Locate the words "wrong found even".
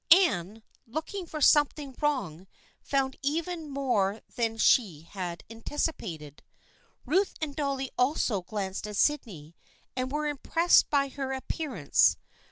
2.01-3.69